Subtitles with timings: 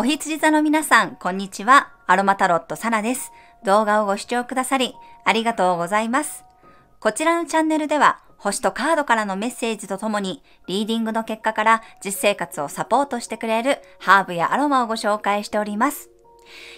[0.00, 1.92] お羊座の皆さん、こんにちは。
[2.06, 3.32] アロマタロットサナです。
[3.66, 4.94] 動画をご視聴くださり、
[5.26, 6.46] ありがとうございます。
[7.00, 16.08] こちらのチャンネルでは、星とカードからのメッセージとともに、リーディングの結果から実生活をサポートしてくれるハーブやアロマをご紹介しております。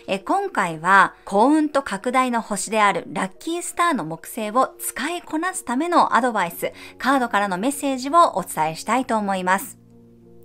[0.09, 9.82] え今回は幸運と拡大の星であるラッキースターの木星を使いこなすためのアドバイス、カードからのメッセージをお伝えしたいと思います。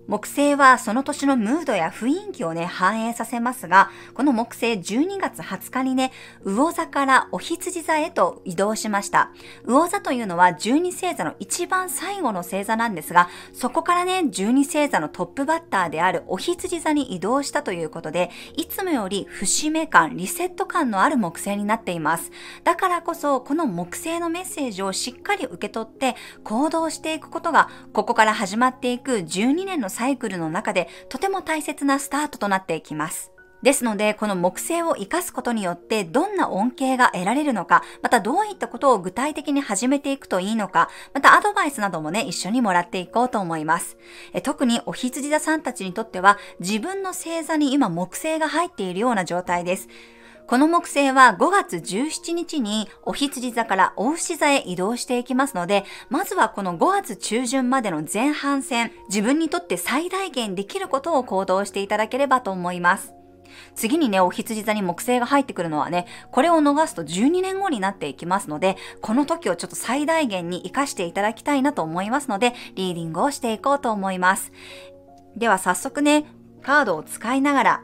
[0.08, 6.14] 木星はその年のムードや雰囲気をね、反映させますが、この木星12月20日にね、
[6.46, 9.32] 魚座からお羊座へと移動しました。
[9.66, 22.32] 魚座というのは12星座の一番最後の星座なんですが、そこからね、12星座のトップバッターであるお羊座に移動したということで、いつもより節目感、リセット感のある木星になっています。
[22.64, 26.16] だからこそ、この木星のメッセージをしっかり受け取って
[26.46, 33.32] 行動していくことが、ここから始まっていく12年のサイクルの中でとても大切なスタートとなっていきます。
[33.64, 43.98] ですので、この木星を活かすことによってどんな恩恵が得られるのか、またどういったことを具体的に始めていくといいのか、またアドバイスなどもね、一緒にもらっていこうと思います。
[44.34, 49.90] え特にお羊座さんたちにとっては、自分の星座に今木星が入っているような状態です。
[50.48, 63.14] この木星は5月17日にお羊座からお牛座へ移動していきますので、まずはこの5月中旬までの前半戦、自分にとって最大限できることを行動していただければと思います。
[63.76, 74.54] 次にね、お羊座に木星が入ってくるのはね、これを逃すと12年後になっていきますので、この時をちょっと最大限に活かしていただきたいなと思いますので、リーディングをしていこうと思います。
[75.36, 76.26] では早速ね、
[76.62, 77.84] カードを使いながら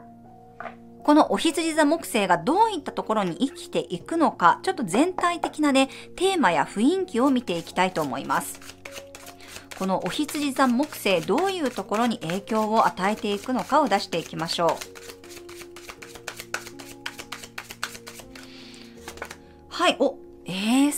[1.04, 8.58] このお羊座木星がどういったところに生きていくのか、ちょっと全体的なね、テーマや雰囲気を見ていきたいと思います。
[9.78, 14.70] このお羊座木星、どういうところに影響を与えていくのかを出していきましょう。
[19.68, 20.16] はい、お、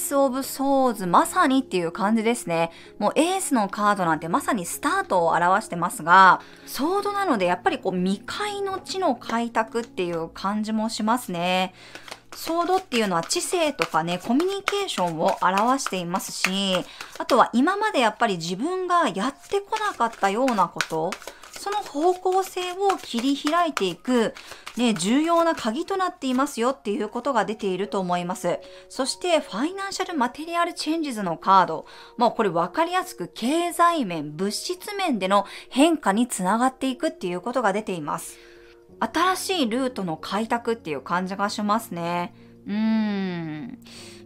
[0.06, 2.70] スオブソーズ、まさにっていう感じですね。
[3.00, 11.74] もうエースのカードなんてまさにスタートを表してますが、ソードなのでやっぱりこう未開の地の開拓っていう感じもしますね。
[12.36, 16.76] ソードっていうのは知性とかね、コミュニケーションを表していますし、
[17.18, 21.10] あとは今までやっぱり自分がやってこなかったようなこと、
[21.58, 24.34] その方向性を切り開いていく、
[24.76, 28.58] ね、重要な鍵となっていますよっていうことが出ていると思います。
[28.88, 31.86] そして、ファイナンシャルマテリアルチェンジズのカード。
[32.16, 38.38] まあ、これ分かりやすく経済面、物質面での変化につながっていくっていうことが出ています。
[38.98, 42.34] 新しいルートの開拓っていう感じがしますね。
[42.66, 43.78] うーん。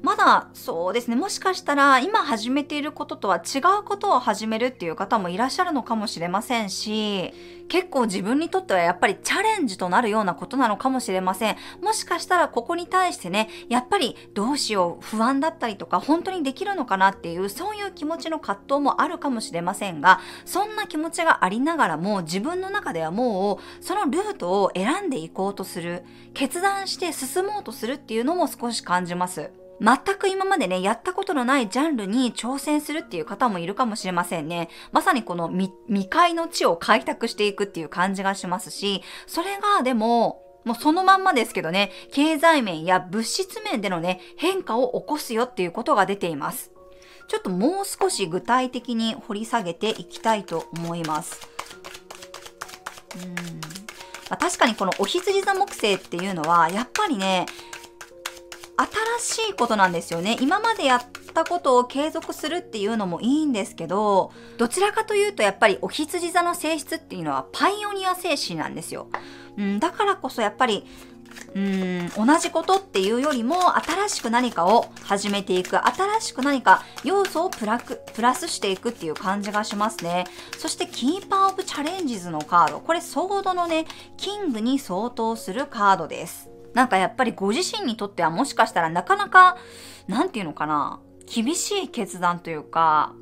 [0.03, 7.34] まだそうですね、もしかしたら今始めていることとは違うことを始めるっていう方もいらっしゃるのかもしれませんし、
[7.69, 11.56] 結構自分にとってはやっぱりチャレンジとなるようなことなのかもしれません。
[11.83, 29.50] もしかしたらここに対してね、やっぱりどうしよう、不安だったりとか、本当にできるのかなっていう、そういう気持ちの葛藤もあるかもしれませんが、そんな気持ちがありながらも自分の中ではもうそのルートを選んでいこうとする、決断して進もうとするっていうのも少し感じます。
[29.80, 34.68] 全く今までね、やったことのないジャンルに挑戦するっていう方もいるかもしれませんね。
[34.92, 46.70] まさにこの未開の地を開拓していくっていう感じがしますし、それがでも、もうそのまんまですけどね、経済面や物質面でのね、変化を起こすよっていうことが出ています。
[47.28, 51.48] ちょっともう少し具体的に掘り下げていきたいと思います。
[53.16, 53.60] うん
[54.30, 57.47] ま、確かにこのお羊座木星っていうのは、やっぱりね、
[59.20, 60.36] 新しいことなんですよね。
[60.41, 61.02] 今までやっ
[61.34, 69.08] たことを継続するっていうのもいいんですけど、どちらかというとやっぱりお羊座の性質っていうのはパイオニア精神なんですよ。
[69.58, 70.86] うん、だからこそやっぱり
[71.54, 80.24] うん同じことっていうよりも新しく何かを始めていく新しく何か要素をプラプラスしていくっていう感じがしますね
[80.58, 83.86] そしてキーパーオブチャレンジズのカードこれソードのね
[84.16, 89.57] キングに相当するカードですなんかやっぱりご自身にとってはもしかしたらなかなか、
[90.09, 91.01] なんていうのかな、
[91.33, 93.15] 厳しい決断というか、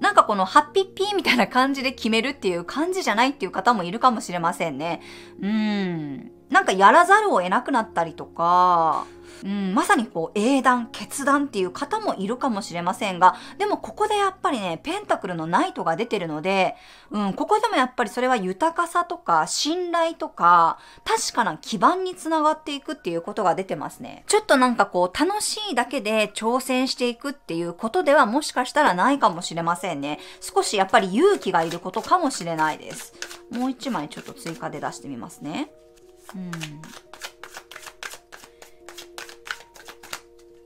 [0.00, 5.00] なんかこのハッピッピーみたいな感じで決めるっていう感じじゃないっていう方もいるかもしれませんね。
[5.40, 6.30] うん。
[6.50, 9.06] なんかやらざるを得なくなったりとか、
[9.44, 16.74] うん、まさにこう英断、決断っていう方もいるかもしれませんが、でもここでやっぱりね、ペンタクルのナイトが出てるので、
[17.10, 24.24] うん、ここでもやっぱりそれは豊かさとか信頼とか、確かな基盤につながっていくっていうことが出てますね。
[24.28, 30.20] ちょっとなんかこう楽しいだけで挑戦していくっていうことではもしかしたらないかもしれませんね。
[30.40, 33.12] 少しやっぱり勇気がいることかもしれないです。
[33.50, 35.70] もう一枚ちょっと追加で出してみますね。
[36.34, 36.50] うん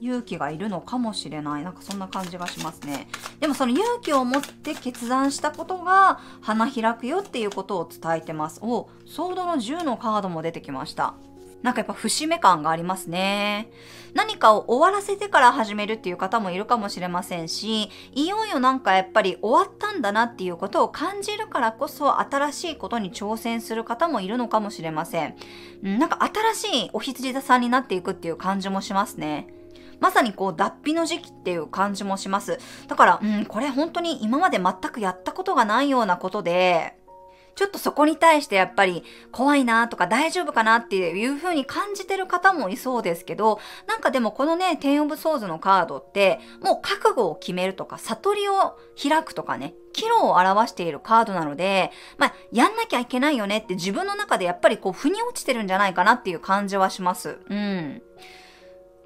[0.00, 1.64] 勇気がいるのかもしれない。
[1.64, 3.08] なんかそんな感じがしますね。
[3.40, 8.60] でもその勇気を持って決断したことが花開くよっていうことを伝えてます。
[8.62, 11.14] お、ソードの10のカードも出てきました。
[11.62, 13.68] なんかやっぱ節目感がありますね。
[14.14, 25.34] 何かを終わらせてから始めるっていう方もいるかもしれませんし、いよいよなんかやっぱり終わったんだなっていうことを感じるからこそ新しいことに挑戦する方もいるのかもしれません。
[25.82, 26.20] なんか
[26.54, 29.57] 新しいお羊座さんになっていくっていう感じもしますね。
[30.00, 32.58] まさにこう脱皮の時期っていう感じもします。
[32.86, 36.98] だから、うん、これ本当に今まで全くやったことがないようなことで、
[37.58, 39.02] ちょっとそこに対してやっぱり
[39.32, 43.58] 怖いなとか大丈夫かなっていう風に感じてる方もいそうですけど、
[43.88, 57.40] なんかでもこのね、テンオブソーズのカードって、もう覚悟を決めるとか、悟りを開くとかね、岐路を表しているカードなので、まあ、やんなきゃいけないよねって自分の中でやっぱりこう、腑に落ちてるんじゃないかなっていう感じはします。
[57.50, 58.02] うん。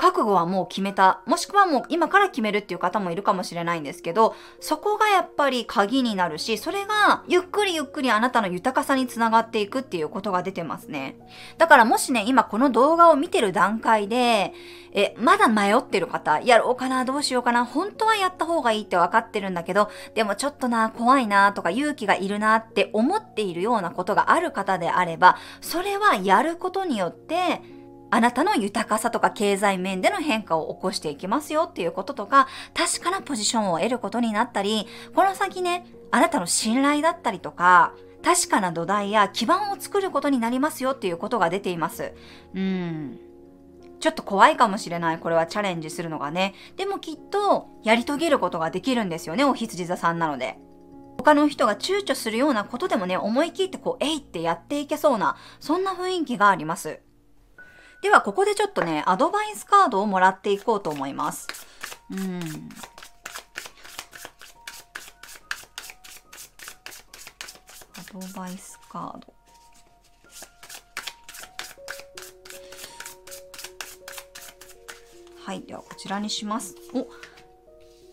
[0.02, 1.20] 覚悟はもう決めた。
[1.26, 11.19] もしくはもう今から決めるっていう方もいるかもしれないんですけど、そこがやっぱり鍵になるし、それがゆっくりゆっくりあなたの豊かさにつながっていくっていうことが出てますね。
[11.56, 14.52] だからもしね、今この動画を見てる段階で、
[14.93, 27.62] え、まだ迷ってる方、やろうかな、どうしようかな、本当はやった方がいいって分かってるんだけど、でもちょっとな、怖いな、とか勇気がいるなって思っているようなことがある方であれば、それはやることによって、
[28.14, 42.12] あなたの豊かさとか経済面での変化を起こしていきますよっていうこととか、確かなポジションを得ることになったり、この先ね、あなたの信頼だったりとか、確かな土台や基盤を作ることになりますよっていうことが出ています。
[42.54, 43.18] うん。
[43.98, 45.18] ちょっと怖いかもしれない。
[45.18, 46.52] これはチャレンジするのがね。
[46.76, 49.44] でもきっと、やり遂げることができるんですよね。
[49.44, 50.58] お羊座さんなので。
[51.16, 57.00] 他の人が躊躇するようなことでもね、思い切ってこう、えいってやっていけそうな、そんな雰囲気があります。
[58.02, 61.46] では、ここでちょっとね、アドバイスカードをもらっていこうと思います。
[62.10, 62.40] うん。
[67.96, 69.32] アドバイスカード。
[75.44, 75.62] はい。
[75.62, 76.75] では、こちらにします。
[76.93, 77.06] お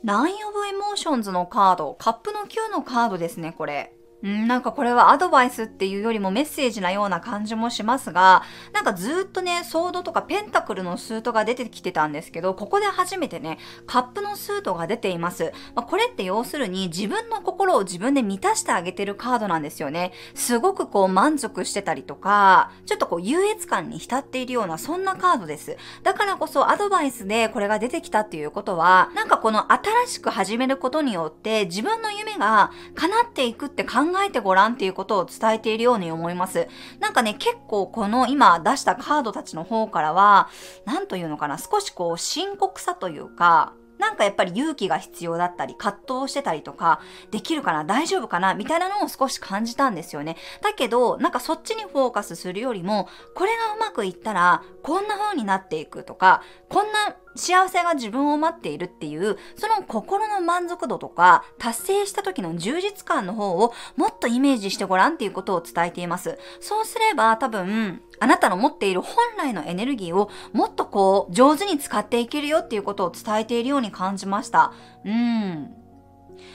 [0.04, 1.96] Nine of Emotions のカード。
[1.96, 3.94] カップの9のカードですね、これ。
[4.28, 8.44] んなんかこれはアドバイスっていうよりもメッセージなような感じもしますが、
[8.74, 15.54] なんかずっとね、ソードとかペンタクルのスートが出てきてたんですけど、ここで初めてね、カップのスートが出ています。
[15.76, 20.12] まあ、これって要するに自分の心を自分で満たしてあげてるカードなんですよね。
[20.36, 25.78] すごくこう満足してたりとか、ちょっとこう優越感に浸っているようなそんなカードです。
[26.04, 36.68] だからこそアドバイスでこれが出てきたっていうことは、なんかこの新しく始めることによって自分の夢が叶っていくって考えてごらんっていうことを伝えているように思います。
[37.00, 40.50] なんかね、結構この今出したカードたちの方からは、
[40.86, 47.02] なんというのかな、少しこう深刻さというか、なんかやっぱり勇気が必要だったり、葛藤してたりとか、
[47.32, 50.38] できるかな大丈夫かなみたいなのを少し感じたんですよね。
[50.62, 66.38] だけど、なんかそっちにフォーカスするよりも、これがうまくいったら、こんな風になっていくとか、こんな幸せが自分を待っているっていう、その心の満足度とか、達成した時の充実感の方をもっとイメージしてごらんっていうことを伝えています。
[66.60, 74.74] そうすれば多分、あなたの持っている本来のエネルギーをもっとこう、上手に使っていけるよっていうことを伝えているように感じました。
[75.06, 75.79] うん。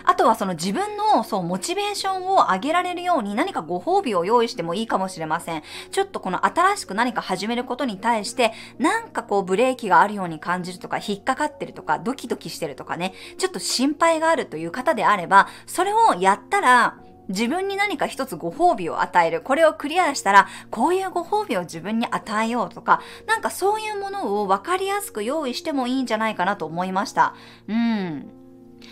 [0.04, 5.62] あとはその自分のそうモチベーションを上げられるように何かご褒美を用意してもいいかもしれません。
[5.90, 16.98] ちょっとこの新しく何か始めることに対してなんかこうブレーキがあるように感じるとか引っかかってるとかドキドキしてるとかね、ちょっと心配があるという方であれば、それをやったら
[17.28, 19.40] 自分に何か一つご褒美を与える。
[19.40, 27.34] これをクリアしたら、こういうご褒美を自分に与えようとか、なんかそういうものを分かりやすく用意してもいいんじゃないかなと思いました。
[27.68, 28.43] うん。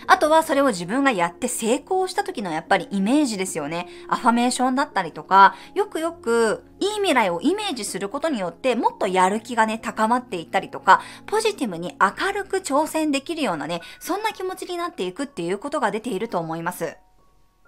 [0.07, 3.89] あとはそれを自分がやって成功した時のやっぱりイメージですよね。
[4.09, 16.97] アファメーションだったりとか、よくよくいい未来をイメージすることによってもっとやる気がね、高まっていったりとか、ポジティブに明るく挑戦できるようなね、そんな気持ちになっていくっていうことが出ていると思います。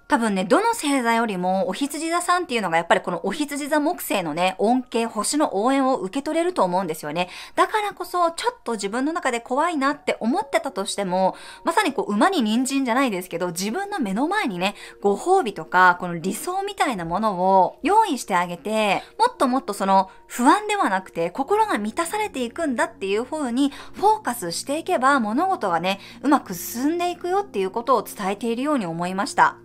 [0.07, 7.31] 多分ね、どの星座よりもお羊座さんっていうのがやっぱりこのお羊座木星のね、恩恵、星の応援を受け取れると思うんですよね。
[7.55, 29.64] だからこそ、ちょっと自分の中で怖いなって思ってたとしても、まさにこう馬に人参じゃないですけど、自分の目の前にね、ご褒美とか、この理想みたいなものを用意してあげて、もっともっとその不安ではなくて、心が満たされていくんだっていう風にフォーカスしていけば、物事がね、うまく進んでいくよっていうことを伝えているように思いました。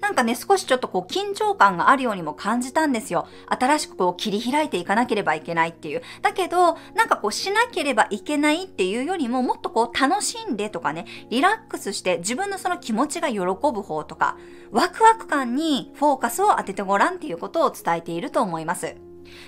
[0.00, 3.26] なんかね、少しちょっとこう緊張感があるようにも感じたんですよ。
[3.46, 6.02] 新しくこう切り開いていかなければいけないっていう。
[6.22, 14.36] だけど、なんかこうしなければいけないっていうよりも、もっとこう楽しんでとかね、リラックスして自分のその気持ちが喜ぶ方とか、
[14.70, 18.96] ワクワク感にフォーカスを当ててごらんっていうことを伝えていると思います。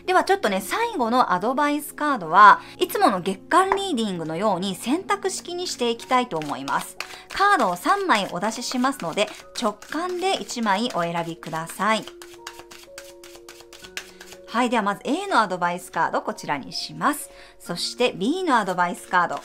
[0.05, 6.97] ではちょっとね、最後のアドバイスカードはいつもの月間リーディングのように選択式にしていきたいと思います。
[7.41, 9.27] カードを3枚お出ししますので
[9.59, 12.05] 直感で1枚お選びください。
[14.47, 14.69] はい。
[14.69, 17.31] ではまず A のアドバイスカードこちらにします。
[17.59, 19.41] そして B のアドバイスカード。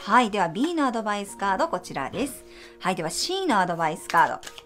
[0.00, 0.30] はい。
[0.30, 2.46] では B のアドバイスカードこちらです。
[2.80, 2.96] はい。
[2.96, 4.57] では C のアドバイスカード。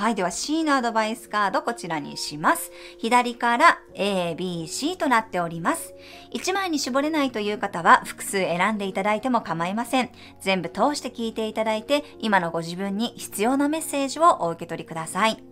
[0.00, 0.14] はい。
[0.14, 2.72] では C のアドバイスカードこちらにします。
[2.96, 5.92] 左から A、B、C となっております。
[6.32, 10.08] 1枚に絞れないという方は複数選んでいただいても構いません。
[10.40, 15.44] 全部通して聞いていただいて、今のご自分に必要なメッセージをお受け取りください。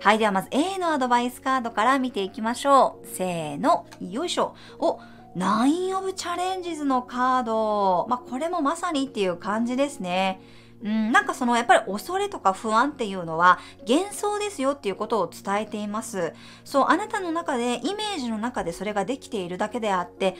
[0.00, 0.18] はい。
[0.18, 3.08] ではまず A のアドバイスカードから見ていきましょう。
[3.08, 3.86] せーの。
[4.00, 4.54] よいしょ。
[4.78, 5.00] お
[5.34, 8.06] ナインオブチャレンジズのカード。
[8.08, 10.40] まあ、これもまさにっていう感じですね。
[10.84, 16.32] うん、なんかそのやっぱり恐れとか不安っていうのは幻想ですよっていうことを伝えています。
[16.64, 20.36] そう、あなたの中で、イメージの中でそれができているだけであって、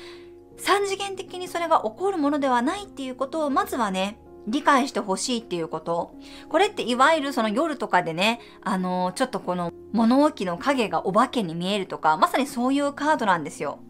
[0.58, 6.14] 三次元的にそれが起こるものではないっていうことをまずはね、理解してほしいっていうこと。
[6.48, 13.80] これっていわゆるその夜とかでね、あのー、ちょっとこの物置の影がお化けに見えるとか、まさにそういうカードなんですよ。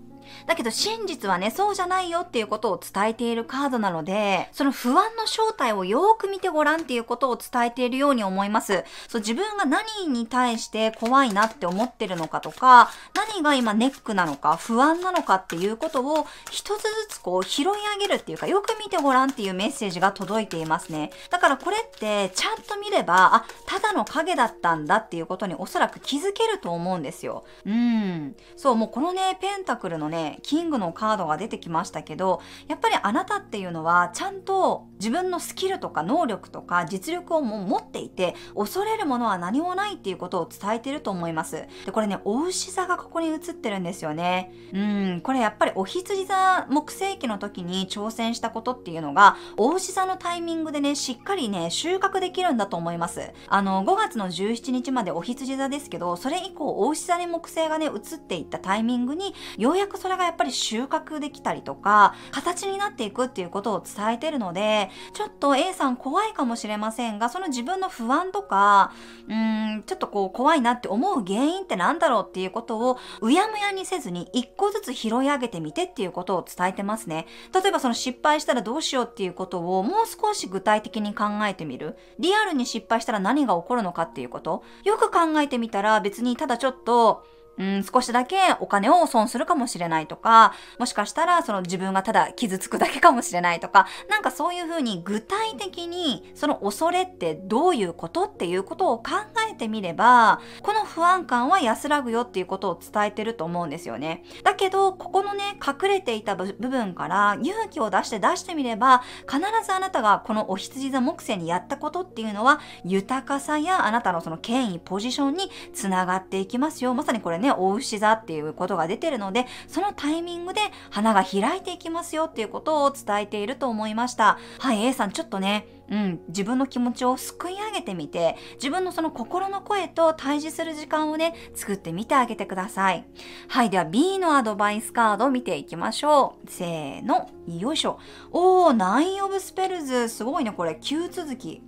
[0.47, 8.85] だけど真実はね、そうじゃないよっていうことを伝えているカードなので、その不安の正体をよーく見てごらんっていうことを伝えているように思います。
[9.09, 21.11] そう、自分が何に対して怖いなって思ってるのかとか、何が今ネックなのか、不安なのかっていうことを一つずつこう拾い上げるっていうか、よく見てごらんっていうメッセージが届いていますね。
[21.31, 27.45] だからこれってちゃんと見れば、あ、ただの影だったんだっていうことにおそらく気づけると思うんですよ。
[27.65, 28.37] うん。
[28.57, 41.67] そう、もうこのね、ペンタクルのね、キングのカードが出てきましたけど、やっぱりあなたっていうのはちゃんと自分のスキルとか能力とか実力をも持っていて、恐れるものは何もないっていうことを伝えてると思います。
[41.85, 44.53] で、これね、お牛座がここに映ってるんですよね。
[44.73, 53.33] うん、これやっぱりお羊座木星期の時に挑戦したことっていうのが、お牛座のタイミングでね、しっかりね、収穫できるんだと思います。
[53.49, 68.93] あの、5月の17日までお羊座ですけど、それ以降、お牛座に木星がね、移っていったタイミングに、ようやくそれがやっぱり収穫できたりとか、形になっていくっていうことを伝えてるので、ちょっと A さん怖いかもしれませんが、その自分の不安とか、
[69.29, 77.27] うーん、ちょっとこう怖いなって思う原因って何だろうっていうことをうやむやにせずに一個ずつ拾い上げてみてっていうことを伝えてますね。
[77.53, 81.97] 例えばその失敗したらどうしようっていうことをもう少し具体的に考えてみる。
[82.19, 84.63] リアルに失敗したら何が起こるのかっていうこと。
[84.85, 87.25] よく考えてみたら別にただちょっと
[87.59, 99.05] うん、少しだけお金を損するかもしれないとか、もしかしたらその自分がただ傷つくだけかもしれないとか、なんかそういうふうに具体的にその恐れってどういうことっていうことを考
[99.51, 104.25] えてみれば、この不安感は安らぐよっていうことを伝えてると思うんですよね。
[104.45, 116.95] だけど、ここのね、隠れていた部分から勇気を出して出してみれば、必ずあなたがこのお羊座木星にやったことっていうのは、豊かさやあなたのその権威、ポジションにつながっていきますよ。
[116.95, 120.61] まさにこれね、ね、大牛座っていうことが出てるので、そのタイミングで
[120.91, 124.39] 花が開いていきますよっていうことを伝えていると思いました。
[124.59, 133.05] はい、A さんちょっとね、うん、自分の気持ちをすくい上げてみて、自分のその心の声と対峙する時間をね、作ってみてあげてください。
[133.49, 136.51] はい、では B のアドバイスカードを見ていきましょう。
[136.51, 137.99] せーの、よいしょ。
[138.33, 141.63] おー、9オブスペルズ、すごいね、これ、9続き。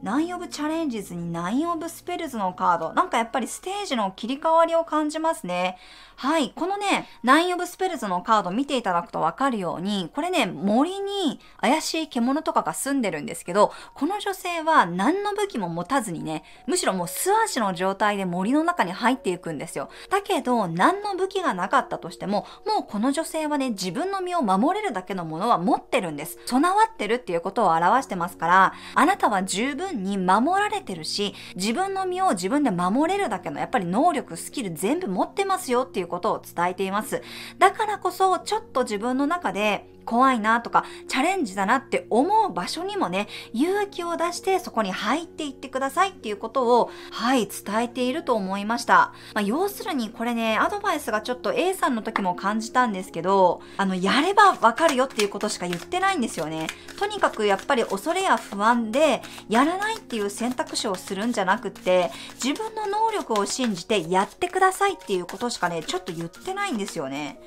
[0.00, 2.92] Nine of Challenges に Nine of Spells のカード。
[2.92, 5.76] なんかやっぱりステージの切り替わりを感じますね。
[6.14, 6.52] はい。
[6.54, 19.88] このね、 Nine of Spells のカード見ていただくとわかるように、これね、森に怪しい獣とかが住んでるんですけど、この女性は何の武器も持たずにね、むしろもう素足の状態で森の中に入っていくんですよ。
[20.10, 26.38] だけど、何の武器がなかったとしても、もうこの女性はね、自分の身を守れるだけのものは持ってるんです。
[26.46, 37.22] 備わってるっていうことを表してますから、あなたは十分に守られてるし、自分の身を自分で守れるだけのやっぱり能力、スキル全部持ってますよっていうことを伝えています。
[37.58, 49.12] だからこそ、ちょっと自分の中で怖いなとか、チャレンジだなって思う場所にもね、勇気を出してそこに入っていってくださいっていうことを、はい、伝えていると思いました。
[49.34, 56.68] まあ、要するにこれね、アドバイスがちょっと A さんの時も感じたんですけど、あの、やればわかるよっていうことしか言ってないんですよね。
[56.98, 62.10] とにかくやっぱり恐れや不安で、やらないっていう選択肢をするんじゃなくって、
[62.42, 67.38] 自分の能力を信じてやってくださいっていうことしかね、ちょっと言ってないんですよね。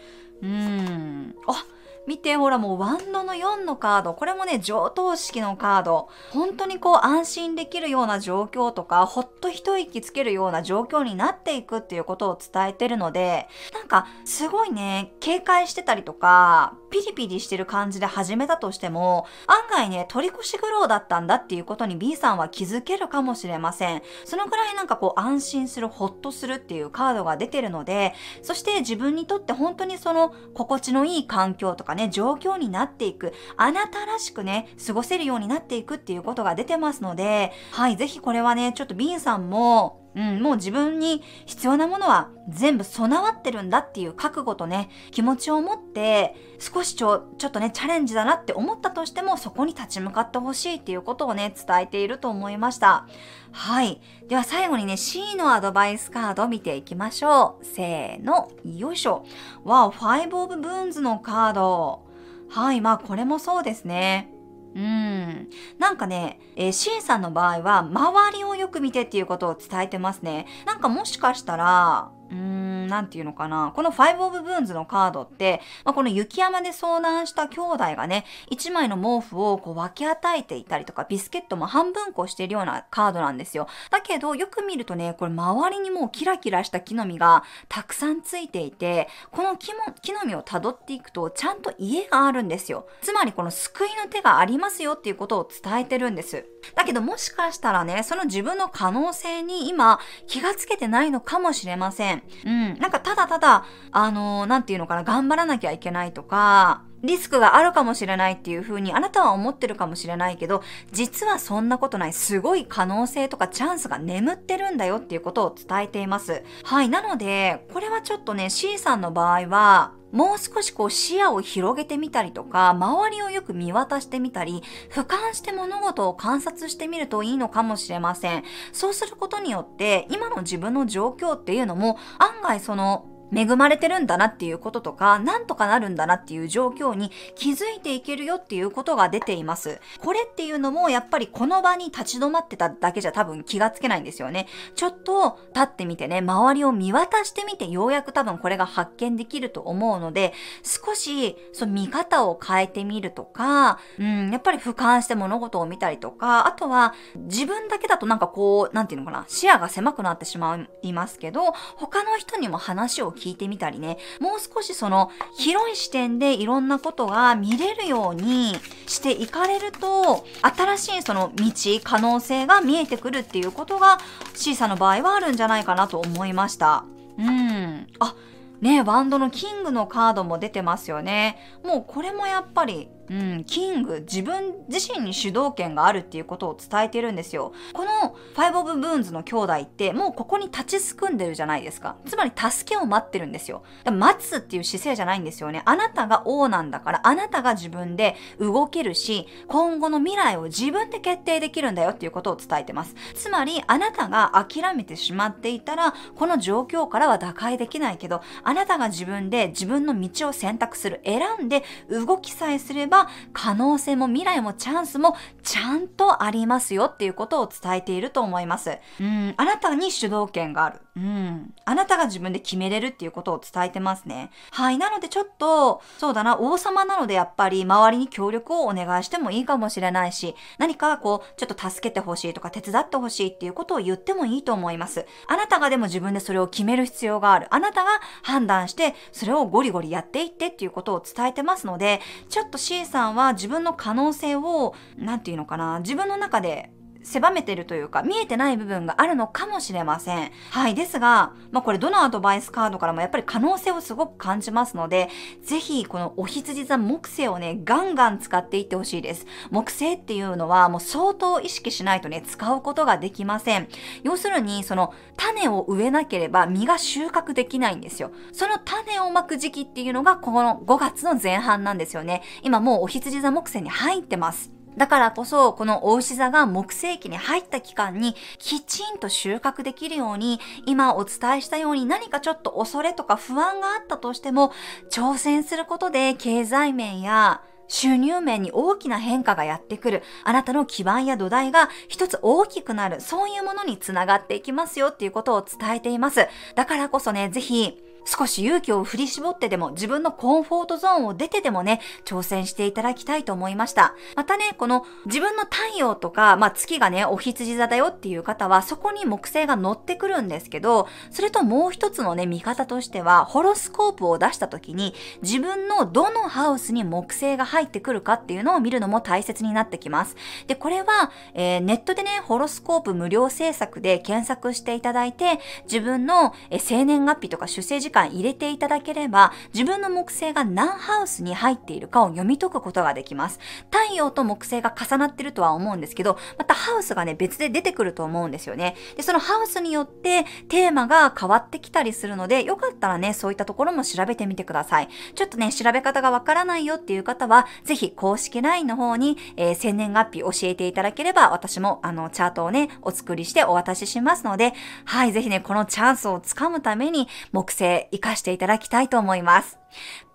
[0.44, 1.36] うーん。
[1.48, 1.66] あ、
[2.08, 4.14] 見て、ほらもうワンドの4のカード。
[4.14, 6.10] これもね、上等式のカード。
[6.32, 24.02] 本当にこう安心できるような状況とか、ほっと一息つけるような状況になっていくっていうことを伝えてるので、なんかすごいね、警戒してたりとか、ピリピリしてる感じで始めたとしても、案外ね、取り越し苦労だったんだっていうことに B さんは気づけるかもしれません。
[24.26, 53.08] そのぐらいなんかこう安心する、ほっとするっていうカードが出てるので、そして自分にとって本当にその心地のいい環境とかね、状況になっていく、あなたらしくね、過ごせるようになっていくっていうことが出てますので、はい、ぜひこれはね、ちょっと B さんも、うん、もう自分に必要なものは全部備わってるんだっていう覚悟とね、気持ちを持って、少しちょ、ちょっとね、チャレンジだなって思ったとしても、そこに立ち向かってほしいっていうことをね、伝えていると思いました。
[53.52, 54.02] はい。
[54.28, 57.66] では最後にね、C のアドバイスカード見ていきましょう。
[57.66, 59.26] せーの、よいしょ。
[59.64, 62.04] わお、5 of Boons のカード。
[62.50, 64.30] はい、まあこれもそうですね。
[64.76, 65.50] うん。
[65.80, 70.46] なんかね、えー、C さんの場合は、周りをよく見てっていうことを伝えてますね。
[70.66, 73.74] なんかもしかしたら、うーん、なんていうのかな。
[73.76, 83.68] この5 of Boons のカードって、まあ、この雪山で遭難した兄弟がね、1枚の毛布をこう分け与えていたりとか、ビスケットも半分こしてるようなカードなんですよ。
[83.90, 92.88] だけど、よく見るとね、これ周りにもうキラキラした木の実がたくさんついていて、この木も木の実を辿っていくと、ちゃんと家があるんですよ。
[93.02, 96.46] つまりこの救いの手がありますよっていうことを伝えてるんです。
[96.76, 102.21] だけどもしかしたらね、その自分の可能性に今気がつけてないのかもしれません。
[102.46, 102.78] うん。
[102.80, 110.62] なんかただただ、あのー、なんていうのかな、頑張らなきゃいけないとか、リスクがあるかもしれないっていうふうにあなたは思ってるかもしれないけど、
[110.92, 112.14] 実はそんなことない。
[112.14, 116.44] すごい可能性とかチャンスが眠ってるんだよっていうことを伝えています。
[116.64, 116.90] はい。
[116.90, 128.44] なので、これはちょっとね、C さんの場合は、もう少しこう視野を広げてみたりとか、周りをよく見渡してみたり、俯瞰して物事を観察してみるといいのかもしれません。
[128.72, 139.80] そうすることによって、今の自分の状況っていうのも案外その恵まれてるんだなっていうこととか、なんとかなるんだなっていう状況に気づいていけるよっていうことが出ています。
[140.00, 144.48] これっていうのもやっぱりこの場に立ち止まってただけじゃ多分気がつけないんですよね。
[144.76, 168.56] ちょっと立ってみてね、周りを見渡してみてようやく多分これが発見できると思うので、少しその見方を変えてみるとか、うん、やっぱり俯瞰して物事を見たりとか、あとは自分だけだとなんかこう、なんていうのかな、視野が狭くなってしまいますけど、他の人にも話を聞聞いてみたりね、もう少しその広い視点でいろんなことが見れるように
[168.88, 171.52] していかれると、新しいその道、
[171.84, 174.00] 可能性が見えてくるっていうことが
[174.34, 176.86] C さんの場合はあるんじゃないかなと思いました。
[177.18, 177.88] うん。
[178.00, 178.16] あ、
[178.62, 181.38] ね、ワンドのキングのカードも出てますよね。
[181.64, 187.52] もうこれもやっぱりうん、キング、自分自身に主導権があるっていうことを伝えてるんですよ。
[187.74, 191.98] この Five of Boons の兄弟ってもうここに立ちすくんでるじゃないですか。
[192.06, 193.64] つまり助けを待ってるんですよ。
[193.92, 195.62] 待つっていう姿勢じゃないんですよね。
[195.66, 202.96] あなたが王なんだから、あなたが自分で動けるし、今後の未来を自分で決定できるんだよっていうことを伝えてます。
[203.14, 218.78] つまり、あなたが諦めてしまっていたら、この状況からは打開できないけど、あなたが自分で自分の道を選択する、選んで動きさえすれば、ば可能性も未来もチャンスもちゃんとありますよっていうことを伝えていると思います。
[219.00, 220.82] うん、あなたに主導権がある。
[220.98, 221.54] うん。
[221.64, 224.30] あなたが自分で決めれるっていうことを伝えてますね。
[224.52, 224.78] はい。
[224.78, 235.06] なのでちょっと、そうだな、王様なのでやっぱり周りに協力をお願いしてもいいかもしれないし、何かこう、ちょっと助けてほしいとか手伝ってほしいっていうことを言ってもいいと思います。
[235.28, 237.48] あなたがでも自分でそれを決める必要がある。
[237.52, 237.90] あなたが
[238.24, 246.72] 判断して、それをゴリゴリやっていってっていうことを伝えてますので、ちょっとさんは自分の可能性を、何て言うのかな、自分の中で
[247.04, 250.32] 狭めてるというか見えてない部分があるのかもしれません。
[250.50, 250.76] はい。
[250.76, 255.10] ですが、まあこれどのアドバイスカードからもやっぱり可能性をすごく感じますので、
[255.44, 259.26] ぜひこのお羊座木星をね、ガンガン使っていってほしいです。
[259.50, 263.68] 木星っていうのはもう相当意識しないとね、使うことができません。
[264.04, 268.12] 要するに、その種を植えなければ実が収穫できないんですよ。
[268.32, 272.22] その種をまく時期っていうのがこの5月の前半なんですよね。
[272.44, 274.61] 今もうお羊座木星に入ってます。
[274.78, 284.52] だからこそ、このお牛座が木星期に入った期間にきちんと収穫できるように、今お伝えしたように何かちょっと恐れとか不安があったとしても、
[284.90, 290.04] 挑戦することで経済面や収入面に大きな変化がやってくる。
[290.24, 293.02] あなたの基盤や土台が一つ大きくなる。
[293.02, 296.28] そういうものにつながっていきますよっていうことを伝えています。
[296.56, 303.96] だからこそね、ぜひ、少し勇気を振り絞ってでも自分のコンフォートゾーンを出てでもね、挑戦していただきたいと思いました。
[304.16, 320.16] またね、この自分の太陽とか、まあ月がね、お羊座だよっていう方はそこに木星が乗ってくるんですけど、それともう一つのね、見方としては、ホロスコープを出した時に自分のどのハウスに木星が入ってくるかっていうのを見るのも大切になってきます。
[320.48, 333.40] で、これは、えー、ネットでね、ホロスコープ無料制作で検索していただいて、自分の、え生年月日とか出生時間入れていただければ、自分の木星が何ハウスに入っているかを読み解くことができます。
[333.70, 338.76] 太陽と木星が重なってるとは思うんですけど、またハウスがね、別で出てくると思うんですよね。
[338.96, 344.90] で、そのハウスによってテーマが変わってきたりするので、よかったらね、そういったところも調べてみてください。
[345.16, 354.54] ちょっとね、調べ方がわからないよっていう方は、ぜひ公式 LINE の方に、えー、生年月日教えていただければ、私もあの、チャートをね、お作りしてお渡ししますので、
[354.86, 359.58] はい、ぜひね、このチャンスをつかむために、木星活かしていただきたいと思います。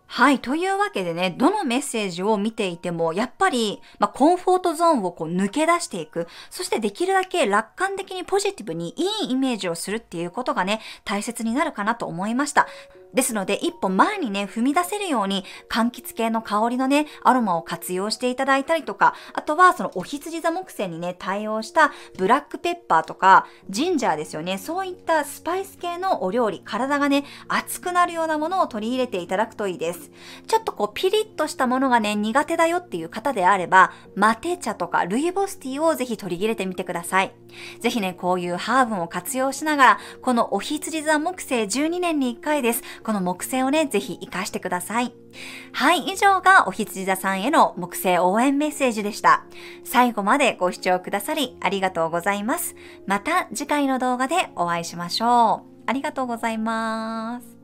[0.09, 0.39] はい。
[0.39, 6.29] というわけでね、どのメッセージを見ていても、やっぱり、まあ、コンフォートゾーンをこう抜け出していく。
[6.49, 12.69] そしてできるだけ楽観的にポジティブにいいイメージをするっていうことがね、大切になるかなと思いました。
[13.17, 24.59] ですので、一歩前にね、踏み出せるように、柑橘系の香りのね、アロマを活用していただいたりとか、あとはそのお羊座木星にね、対応したブラックペッパーとか、ジンジャーですよね。
[24.59, 30.11] そういったスパイス系のお料理、体がね、熱くなるようなものを取り入れていただくといいです。
[30.47, 37.33] ちょっとこう、ピリッとしたものがね、苦手だよっていう方であれば、マテ茶とかルイボスティーをぜひ取り入れてみてください。
[37.81, 42.83] ぜひね、こういうハーブを活用しながら、このお羊座木星12年に1回です。
[43.07, 45.13] この木星をね、ぜひ活かしてください。
[45.73, 49.45] はい、以上がお羊座さんへの木星応援メッセージでした。
[49.85, 52.75] 最後までご視聴くださりありがとうございます。
[53.07, 55.83] また次回の動画でお会いしましょう。
[55.87, 57.56] ありがとうございます。